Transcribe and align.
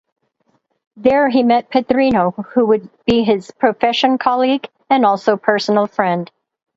There, 0.97 1.29
he 1.29 1.43
met 1.43 1.69
Pedrinho, 1.69 2.31
who 2.55 2.65
would 2.65 2.89
be 3.05 3.23
his 3.23 3.51
profession 3.51 4.17
colleague 4.17 4.67
and 4.89 5.05
also 5.05 5.37
personal 5.37 5.85
friend. 5.85 6.31